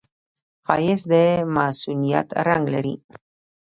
ښایست 0.65 1.05
د 1.11 1.13
معصومیت 1.55 2.27
رنگ 2.47 2.65
لري 2.73 2.95